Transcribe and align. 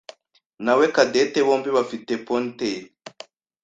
nawe 0.65 0.85
Cadette 0.95 1.39
bombi 1.47 1.69
bafite 1.77 2.11
ponytail. 2.27 2.83